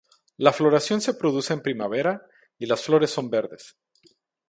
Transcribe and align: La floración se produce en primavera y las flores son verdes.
La 0.37 0.51
floración 0.51 0.99
se 0.99 1.13
produce 1.13 1.53
en 1.53 1.61
primavera 1.61 2.25
y 2.57 2.65
las 2.65 2.81
flores 2.83 3.11
son 3.11 3.29
verdes. 3.29 3.77